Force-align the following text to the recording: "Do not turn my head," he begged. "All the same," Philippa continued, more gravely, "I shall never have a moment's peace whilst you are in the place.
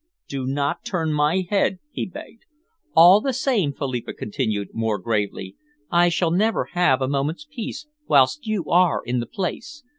"Do 0.27 0.47
not 0.47 0.83
turn 0.83 1.13
my 1.13 1.45
head," 1.47 1.77
he 1.91 2.07
begged. 2.07 2.45
"All 2.95 3.21
the 3.21 3.33
same," 3.33 3.71
Philippa 3.71 4.13
continued, 4.15 4.69
more 4.73 4.97
gravely, 4.97 5.55
"I 5.91 6.09
shall 6.09 6.31
never 6.31 6.69
have 6.73 7.03
a 7.03 7.07
moment's 7.07 7.45
peace 7.45 7.85
whilst 8.07 8.47
you 8.47 8.65
are 8.65 9.03
in 9.05 9.19
the 9.19 9.27
place. 9.27 9.83